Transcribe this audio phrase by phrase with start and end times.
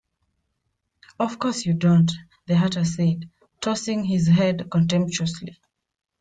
[1.19, 2.11] ‘Of course you don’t!’
[2.47, 3.29] the Hatter said,
[3.61, 5.57] tossing his head contemptuously.